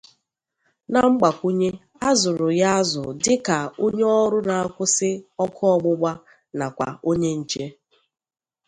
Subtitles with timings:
[0.91, 1.69] Na mgbakwunye,
[2.07, 5.09] a zụrụ ya azụ dịka onye ọrụ na-akwusi
[5.43, 6.11] ọkụ ọgbụgba
[6.57, 7.65] nakwa onye nche.